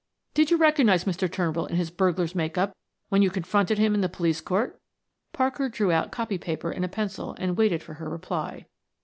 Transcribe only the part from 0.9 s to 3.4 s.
Mr. Turnbull in his burglar's make up when you